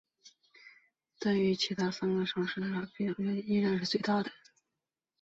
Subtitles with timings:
[1.19, 4.31] 但与其他三个直辖市相比面积依然是最大的。